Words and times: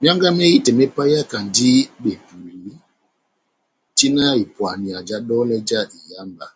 Mianga 0.00 0.28
mehitɛ 0.38 0.70
me 0.78 0.84
paiyakandi 0.94 1.70
bepuli 2.02 2.58
tina 3.96 4.22
ya 4.30 4.40
ipuania 4.44 4.96
ja 5.08 5.16
dolɛ 5.28 5.56
já 5.68 5.80
iyamba 5.98 6.46